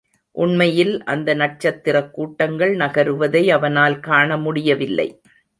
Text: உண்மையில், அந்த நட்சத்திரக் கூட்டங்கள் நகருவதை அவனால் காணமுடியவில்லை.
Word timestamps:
உண்மையில், 0.31 1.03
அந்த 1.03 1.33
நட்சத்திரக் 1.33 2.13
கூட்டங்கள் 2.13 2.75
நகருவதை 2.75 3.49
அவனால் 3.49 3.99
காணமுடியவில்லை. 3.99 5.19